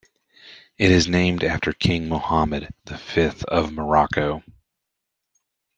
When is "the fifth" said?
2.85-3.43